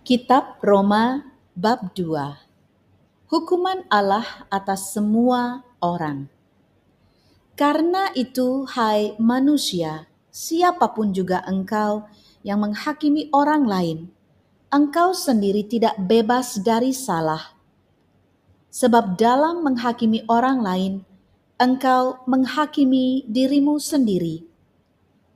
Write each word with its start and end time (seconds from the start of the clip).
Kitab 0.00 0.56
Roma 0.64 1.28
bab 1.52 1.92
2 1.92 2.08
Hukuman 3.28 3.84
Allah 3.92 4.24
atas 4.48 4.96
semua 4.96 5.60
orang. 5.76 6.24
Karena 7.52 8.08
itu 8.16 8.64
hai 8.72 9.12
manusia 9.20 10.08
siapa 10.32 10.96
pun 10.96 11.12
juga 11.12 11.44
engkau 11.44 12.08
yang 12.40 12.64
menghakimi 12.64 13.28
orang 13.28 13.68
lain 13.68 13.98
engkau 14.72 15.12
sendiri 15.12 15.68
tidak 15.68 16.00
bebas 16.00 16.56
dari 16.64 16.96
salah. 16.96 17.52
Sebab 18.72 19.20
dalam 19.20 19.60
menghakimi 19.60 20.24
orang 20.32 20.64
lain 20.64 20.92
engkau 21.60 22.24
menghakimi 22.24 23.28
dirimu 23.28 23.76
sendiri 23.76 24.49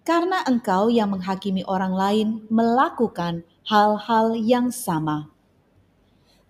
karena 0.05 0.45
engkau 0.45 0.93
yang 0.93 1.16
menghakimi 1.16 1.64
orang 1.64 1.96
lain 1.96 2.29
melakukan 2.53 3.41
hal-hal 3.64 4.36
yang 4.36 4.68
sama. 4.68 5.32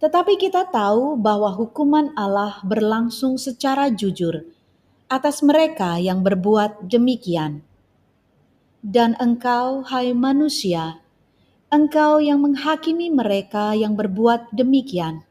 Tetapi 0.02 0.36
kita 0.36 0.68
tahu 0.68 1.14
bahwa 1.14 1.54
hukuman 1.54 2.10
Allah 2.18 2.58
berlangsung 2.66 3.38
secara 3.38 3.88
jujur 3.94 4.42
atas 5.06 5.40
mereka 5.40 6.02
yang 6.02 6.26
berbuat 6.26 6.90
demikian. 6.90 7.62
Dan 8.84 9.16
engkau, 9.16 9.86
hai 9.86 10.12
manusia, 10.12 11.00
engkau 11.72 12.20
yang 12.20 12.44
menghakimi 12.44 13.08
mereka 13.08 13.72
yang 13.72 13.96
berbuat 13.96 14.52
demikian, 14.52 15.24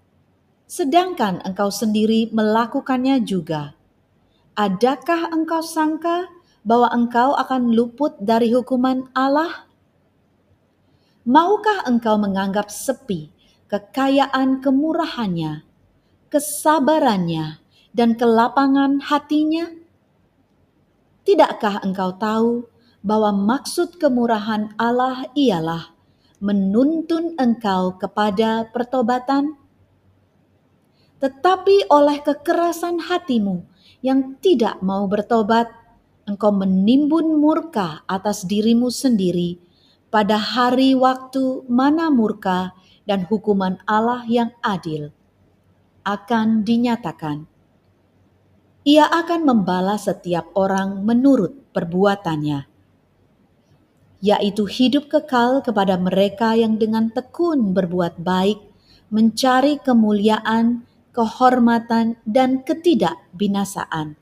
sedangkan 0.66 1.44
engkau 1.46 1.70
sendiri 1.70 2.34
melakukannya 2.34 3.22
juga. 3.22 3.78
Adakah 4.58 5.30
engkau 5.30 5.62
sangka 5.62 6.26
bahwa 6.64 6.90
engkau 6.96 7.36
akan 7.36 7.76
luput 7.76 8.16
dari 8.24 8.56
hukuman 8.56 9.12
Allah? 9.12 9.68
Maukah 11.24 11.88
engkau 11.88 12.20
menganggap 12.20 12.68
sepi 12.68 13.32
kekayaan 13.72 14.60
kemurahannya, 14.60 15.64
kesabarannya, 16.28 17.64
dan 17.96 18.16
kelapangan 18.16 19.00
hatinya? 19.04 19.72
Tidakkah 21.24 21.80
engkau 21.88 22.12
tahu 22.20 22.52
bahwa 23.00 23.32
maksud 23.32 24.00
kemurahan 24.00 24.76
Allah 24.76 25.28
ialah 25.36 25.96
menuntun 26.44 27.40
engkau 27.40 27.96
kepada 27.96 28.68
pertobatan? 28.72 29.56
Tetapi 31.24 31.88
oleh 31.88 32.20
kekerasan 32.20 33.08
hatimu 33.08 33.64
yang 34.04 34.36
tidak 34.44 34.84
mau 34.84 35.08
bertobat, 35.08 35.72
engkau 36.24 36.56
menimbun 36.56 37.36
murka 37.36 38.08
atas 38.08 38.48
dirimu 38.48 38.88
sendiri 38.88 39.60
pada 40.08 40.40
hari 40.40 40.96
waktu 40.96 41.68
mana 41.68 42.08
murka 42.08 42.72
dan 43.04 43.28
hukuman 43.28 43.82
Allah 43.84 44.24
yang 44.28 44.56
adil 44.64 45.12
akan 46.08 46.64
dinyatakan. 46.64 47.48
Ia 48.84 49.08
akan 49.08 49.48
membalas 49.48 50.12
setiap 50.12 50.52
orang 50.60 51.08
menurut 51.08 51.72
perbuatannya, 51.72 52.68
yaitu 54.20 54.64
hidup 54.68 55.08
kekal 55.08 55.64
kepada 55.64 55.96
mereka 55.96 56.52
yang 56.60 56.76
dengan 56.76 57.08
tekun 57.08 57.72
berbuat 57.72 58.20
baik, 58.20 58.60
mencari 59.08 59.80
kemuliaan, 59.80 60.84
kehormatan, 61.16 62.20
dan 62.28 62.68
ketidakbinasaan 62.68 64.20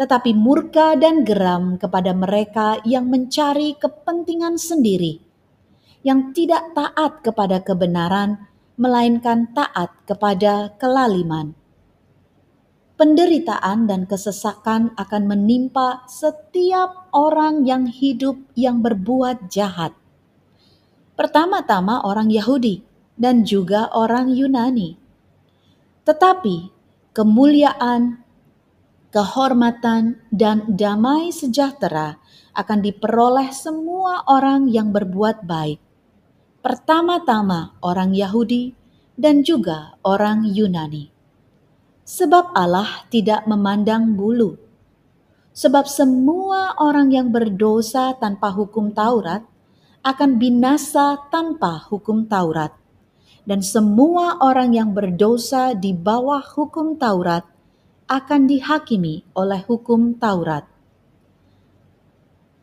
tetapi 0.00 0.32
murka 0.32 0.96
dan 0.96 1.28
geram 1.28 1.76
kepada 1.76 2.16
mereka 2.16 2.80
yang 2.88 3.12
mencari 3.12 3.76
kepentingan 3.76 4.56
sendiri, 4.56 5.20
yang 6.00 6.32
tidak 6.32 6.72
taat 6.72 7.20
kepada 7.20 7.60
kebenaran, 7.60 8.48
melainkan 8.80 9.52
taat 9.52 9.92
kepada 10.08 10.72
kelaliman. 10.80 11.52
Penderitaan 12.96 13.84
dan 13.84 14.08
kesesakan 14.08 14.96
akan 14.96 15.22
menimpa 15.28 16.08
setiap 16.08 17.12
orang 17.12 17.68
yang 17.68 17.84
hidup 17.84 18.40
yang 18.56 18.80
berbuat 18.80 19.52
jahat. 19.52 19.92
Pertama-tama 21.12 22.00
orang 22.08 22.32
Yahudi 22.32 22.80
dan 23.20 23.44
juga 23.44 23.92
orang 23.92 24.32
Yunani. 24.32 24.96
Tetapi 26.08 26.56
kemuliaan, 27.12 28.24
kehormatan, 29.10 30.22
dan 30.30 30.66
damai 30.70 31.34
sejahtera 31.34 32.22
akan 32.54 32.78
diperoleh 32.82 33.50
semua 33.50 34.22
orang 34.26 34.70
yang 34.70 34.94
berbuat 34.94 35.46
baik. 35.46 35.82
Pertama-tama 36.60 37.74
orang 37.82 38.14
Yahudi 38.14 38.74
dan 39.18 39.42
juga 39.42 39.98
orang 40.06 40.46
Yunani. 40.46 41.10
Sebab 42.06 42.56
Allah 42.56 43.06
tidak 43.12 43.46
memandang 43.46 44.18
bulu. 44.18 44.58
Sebab 45.54 45.84
semua 45.86 46.74
orang 46.78 47.10
yang 47.14 47.28
berdosa 47.30 48.14
tanpa 48.18 48.50
hukum 48.50 48.90
Taurat 48.90 49.46
akan 50.00 50.40
binasa 50.40 51.20
tanpa 51.28 51.80
hukum 51.90 52.26
Taurat. 52.26 52.72
Dan 53.44 53.64
semua 53.64 54.38
orang 54.40 54.76
yang 54.76 54.92
berdosa 54.92 55.72
di 55.74 55.96
bawah 55.96 56.44
hukum 56.44 56.96
Taurat 57.00 57.44
akan 58.10 58.50
dihakimi 58.50 59.22
oleh 59.38 59.62
hukum 59.70 60.18
Taurat. 60.18 60.66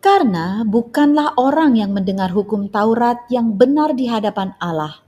Karena 0.03 0.68
bukanlah 0.68 1.40
orang 1.40 1.80
yang 1.80 1.96
mendengar 1.96 2.35
hukum 2.35 2.68
Taurat 2.68 3.24
yang 3.31 3.56
benar 3.56 3.96
di 3.96 4.12
hadapan 4.12 4.59
Allah, 4.59 5.00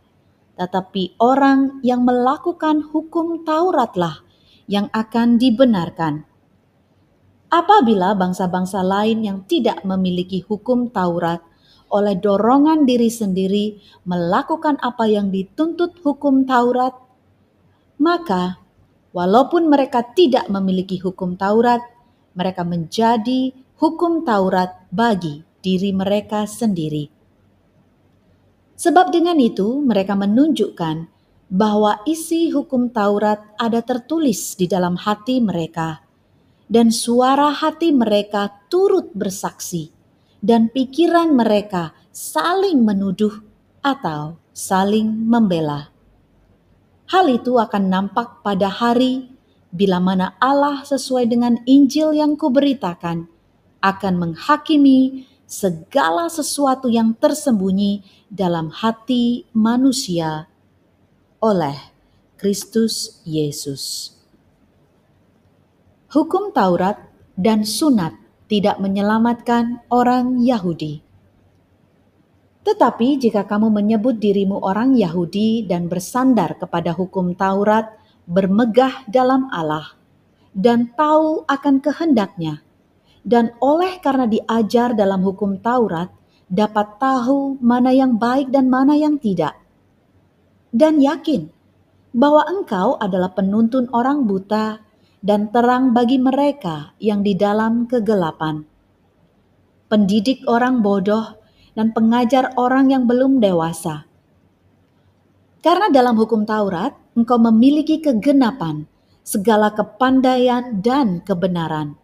tetapi 0.56 1.20
orang 1.20 1.84
yang 1.84 2.08
melakukan 2.08 2.88
hukum 2.88 3.44
Tauratlah 3.44 4.24
yang 4.72 4.88
akan 4.96 5.36
dibenarkan. 5.36 6.24
Apabila 7.52 8.16
bangsa-bangsa 8.16 8.80
lain 8.80 9.28
yang 9.28 9.44
tidak 9.44 9.84
memiliki 9.84 10.40
hukum 10.40 10.88
Taurat 10.88 11.44
oleh 11.92 12.16
dorongan 12.16 12.86
diri 12.88 13.10
sendiri 13.12 13.82
melakukan 14.08 14.80
apa 14.80 15.10
yang 15.10 15.34
dituntut 15.34 16.00
hukum 16.00 16.46
Taurat, 16.48 16.96
maka 18.00 18.69
Walaupun 19.10 19.74
mereka 19.74 20.06
tidak 20.06 20.46
memiliki 20.54 21.02
hukum 21.02 21.34
Taurat, 21.34 21.82
mereka 22.38 22.62
menjadi 22.62 23.50
hukum 23.82 24.22
Taurat 24.22 24.86
bagi 24.94 25.42
diri 25.66 25.90
mereka 25.90 26.46
sendiri. 26.46 27.10
Sebab 28.80 29.12
dengan 29.12 29.36
itu 29.42 29.82
mereka 29.82 30.16
menunjukkan 30.16 30.98
bahwa 31.50 32.06
isi 32.06 32.54
hukum 32.54 32.94
Taurat 32.94 33.42
ada 33.58 33.82
tertulis 33.82 34.54
di 34.54 34.70
dalam 34.70 34.96
hati 34.96 35.42
mereka, 35.42 36.06
dan 36.70 36.94
suara 36.94 37.50
hati 37.50 37.90
mereka 37.90 38.70
turut 38.70 39.10
bersaksi, 39.18 39.90
dan 40.40 40.70
pikiran 40.70 41.34
mereka 41.34 41.98
saling 42.14 42.86
menuduh 42.86 43.42
atau 43.82 44.38
saling 44.54 45.10
membela. 45.28 45.92
Hal 47.10 47.26
itu 47.26 47.58
akan 47.58 47.90
nampak 47.90 48.46
pada 48.46 48.70
hari 48.70 49.34
bila 49.74 49.98
mana 49.98 50.38
Allah 50.38 50.86
sesuai 50.86 51.26
dengan 51.26 51.58
Injil 51.66 52.14
yang 52.14 52.38
kuberitakan 52.38 53.26
akan 53.82 54.14
menghakimi 54.14 55.26
segala 55.50 56.30
sesuatu 56.30 56.86
yang 56.86 57.18
tersembunyi 57.18 58.06
dalam 58.30 58.70
hati 58.70 59.50
manusia 59.58 60.46
oleh 61.42 61.90
Kristus 62.38 63.26
Yesus. 63.26 64.14
Hukum 66.14 66.54
Taurat 66.54 67.10
dan 67.34 67.66
sunat 67.66 68.14
tidak 68.46 68.78
menyelamatkan 68.78 69.82
orang 69.90 70.46
Yahudi. 70.46 71.09
Tetapi 72.60 73.16
jika 73.16 73.48
kamu 73.48 73.72
menyebut 73.72 74.20
dirimu 74.20 74.60
orang 74.60 74.92
Yahudi 74.92 75.64
dan 75.64 75.88
bersandar 75.88 76.60
kepada 76.60 76.92
hukum 76.92 77.32
Taurat, 77.32 77.96
bermegah 78.28 79.08
dalam 79.08 79.48
Allah, 79.50 79.96
dan 80.52 80.92
tahu 80.92 81.48
akan 81.48 81.80
kehendaknya, 81.80 82.60
dan 83.24 83.56
oleh 83.64 83.98
karena 84.04 84.28
diajar 84.28 84.92
dalam 84.92 85.24
hukum 85.24 85.58
Taurat, 85.64 86.12
dapat 86.52 87.00
tahu 87.00 87.58
mana 87.64 87.96
yang 87.96 88.20
baik 88.20 88.52
dan 88.52 88.68
mana 88.68 89.00
yang 89.00 89.16
tidak, 89.18 89.56
dan 90.76 91.00
yakin 91.00 91.48
bahwa 92.12 92.44
engkau 92.50 93.00
adalah 93.00 93.32
penuntun 93.32 93.88
orang 93.96 94.28
buta 94.28 94.84
dan 95.24 95.48
terang 95.54 95.96
bagi 95.96 96.20
mereka 96.20 96.92
yang 97.00 97.24
di 97.24 97.40
dalam 97.40 97.88
kegelapan, 97.88 98.68
pendidik 99.88 100.44
orang 100.46 100.84
bodoh 100.84 101.39
dan 101.80 101.96
pengajar 101.96 102.52
orang 102.60 102.92
yang 102.92 103.08
belum 103.08 103.40
dewasa. 103.40 104.04
Karena 105.64 105.88
dalam 105.88 106.20
hukum 106.20 106.44
Taurat, 106.44 106.92
engkau 107.16 107.40
memiliki 107.40 108.04
kegenapan, 108.04 108.84
segala 109.24 109.72
kepandaian 109.72 110.84
dan 110.84 111.24
kebenaran. 111.24 111.96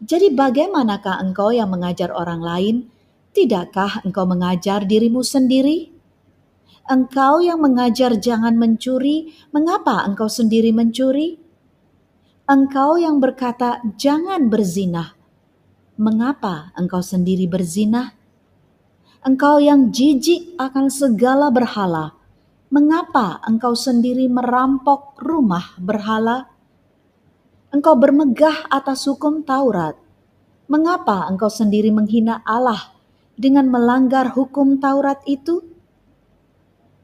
Jadi 0.00 0.32
bagaimanakah 0.32 1.20
engkau 1.20 1.52
yang 1.52 1.68
mengajar 1.68 2.16
orang 2.16 2.40
lain? 2.40 2.76
Tidakkah 3.36 4.08
engkau 4.08 4.24
mengajar 4.24 4.88
dirimu 4.88 5.20
sendiri? 5.20 5.92
Engkau 6.88 7.44
yang 7.44 7.60
mengajar 7.60 8.16
jangan 8.16 8.56
mencuri, 8.56 9.36
mengapa 9.52 10.00
engkau 10.08 10.32
sendiri 10.32 10.72
mencuri? 10.72 11.36
Engkau 12.48 12.96
yang 12.96 13.20
berkata 13.20 13.84
jangan 14.00 14.48
berzinah, 14.48 15.12
mengapa 16.00 16.72
engkau 16.72 17.04
sendiri 17.04 17.44
berzinah? 17.44 18.21
Engkau 19.22 19.62
yang 19.62 19.94
jijik 19.94 20.58
akan 20.58 20.90
segala 20.90 21.46
berhala, 21.54 22.10
mengapa 22.74 23.38
engkau 23.46 23.70
sendiri 23.70 24.26
merampok 24.26 25.14
rumah 25.22 25.78
berhala? 25.78 26.50
Engkau 27.70 27.94
bermegah 27.94 28.66
atas 28.66 29.06
hukum 29.06 29.46
Taurat, 29.46 29.94
mengapa 30.66 31.30
engkau 31.30 31.46
sendiri 31.46 31.94
menghina 31.94 32.42
Allah 32.42 32.98
dengan 33.38 33.70
melanggar 33.70 34.34
hukum 34.34 34.82
Taurat 34.82 35.22
itu? 35.30 35.70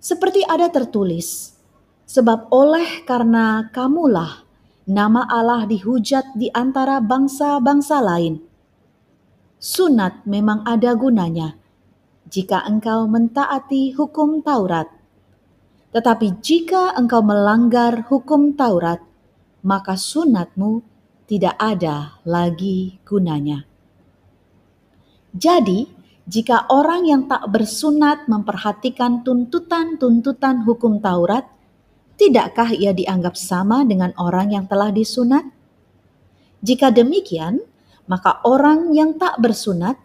Seperti 0.03 0.43
ada 0.43 0.67
tertulis, 0.75 1.55
sebab 2.03 2.51
oleh 2.51 3.07
karena 3.07 3.71
kamulah 3.71 4.43
nama 4.91 5.23
Allah 5.23 5.71
dihujat 5.71 6.35
di 6.35 6.51
antara 6.51 6.99
bangsa-bangsa 6.99 8.03
lain. 8.03 8.43
Sunat 9.63 10.27
memang 10.27 10.67
ada 10.67 10.99
gunanya 10.99 11.68
jika 12.29 12.63
engkau 12.69 13.09
mentaati 13.09 13.97
hukum 13.97 14.45
Taurat. 14.45 14.89
Tetapi 15.89 16.45
jika 16.45 16.93
engkau 16.93 17.25
melanggar 17.25 18.05
hukum 18.13 18.53
Taurat, 18.53 19.01
maka 19.65 19.97
sunatmu 19.97 20.85
tidak 21.25 21.57
ada 21.57 22.21
lagi 22.29 23.01
gunanya. 23.05 23.65
Jadi, 25.33 25.89
jika 26.29 26.69
orang 26.69 27.09
yang 27.09 27.23
tak 27.25 27.49
bersunat 27.49 28.29
memperhatikan 28.29 29.25
tuntutan-tuntutan 29.25 30.65
hukum 30.69 31.01
Taurat, 31.01 31.49
tidakkah 32.21 32.77
ia 32.77 32.93
dianggap 32.93 33.33
sama 33.37 33.85
dengan 33.89 34.13
orang 34.21 34.53
yang 34.53 34.65
telah 34.69 34.93
disunat? 34.93 35.49
Jika 36.61 36.93
demikian, 36.93 37.65
maka 38.09 38.41
orang 38.45 38.93
yang 38.97 39.17
tak 39.21 39.37
bersunat, 39.41 40.01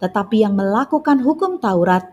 tetapi 0.00 0.42
yang 0.42 0.56
melakukan 0.56 1.20
hukum 1.20 1.60
Taurat, 1.60 2.08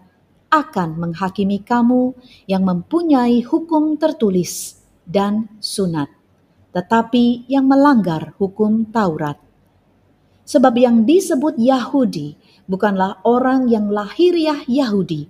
akan 0.47 0.99
menghakimi 0.99 1.59
kamu 1.63 2.15
yang 2.47 2.63
mempunyai 2.63 3.43
hukum 3.43 3.99
tertulis 3.99 4.79
dan 5.03 5.51
sunat, 5.59 6.07
tetapi 6.71 7.47
yang 7.47 7.67
melanggar 7.67 8.35
hukum 8.39 8.87
Taurat. 8.87 9.39
Sebab 10.47 10.75
yang 10.79 11.03
disebut 11.03 11.59
Yahudi 11.59 12.39
bukanlah 12.67 13.19
orang 13.27 13.67
yang 13.67 13.91
lahiriah 13.91 14.63
Yahudi, 14.67 15.27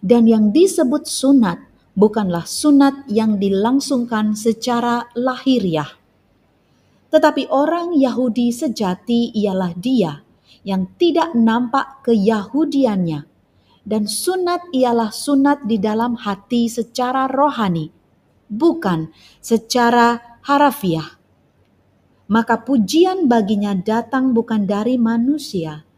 dan 0.00 0.24
yang 0.24 0.52
disebut 0.52 1.04
sunat 1.04 1.60
bukanlah 1.92 2.48
sunat 2.48 3.08
yang 3.08 3.36
dilangsungkan 3.36 4.32
secara 4.32 5.08
lahiriah. 5.12 5.88
Tetapi 7.08 7.48
orang 7.48 7.96
Yahudi 7.96 8.52
sejati 8.52 9.32
ialah 9.32 9.72
dia 9.72 10.27
yang 10.68 10.92
tidak 11.00 11.32
nampak 11.32 12.04
keyahudiannya, 12.04 13.24
dan 13.88 14.04
sunat 14.04 14.68
ialah 14.76 15.08
sunat 15.08 15.64
di 15.64 15.80
dalam 15.80 16.20
hati 16.20 16.68
secara 16.68 17.24
rohani, 17.24 17.88
bukan 18.52 19.08
secara 19.40 20.20
harafiah 20.44 21.18
maka 22.28 22.60
pujian 22.60 23.24
baginya 23.24 23.72
datang 23.72 24.36
bukan 24.36 24.68
dari 24.68 25.00
manusia, 25.00 25.88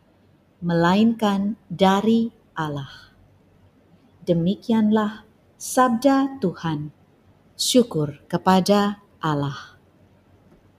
melainkan 0.62 1.58
dari 1.66 2.30
Allah. 2.54 3.10
Demikianlah 4.22 5.26
sabda 5.58 6.38
Tuhan. 6.38 6.94
Syukur 7.58 8.24
kepada 8.30 9.02
Allah. 9.18 9.79